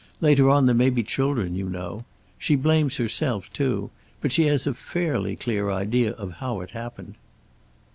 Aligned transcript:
Later 0.19 0.49
on 0.49 0.65
there 0.65 0.73
may 0.73 0.89
be 0.89 1.03
children, 1.03 1.53
you 1.53 1.69
know. 1.69 2.05
She 2.39 2.55
blames 2.55 2.97
herself, 2.97 3.53
too, 3.53 3.91
but 4.19 4.31
she 4.31 4.45
has 4.47 4.65
a 4.65 4.73
fairly 4.73 5.35
clear 5.35 5.69
idea 5.69 6.13
of 6.13 6.37
how 6.41 6.61
it 6.61 6.71
happened." 6.71 7.13